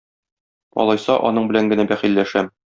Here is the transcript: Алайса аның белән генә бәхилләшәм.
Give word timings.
Алайса 0.85 1.19
аның 1.31 1.53
белән 1.53 1.71
генә 1.75 1.89
бәхилләшәм. 1.95 2.55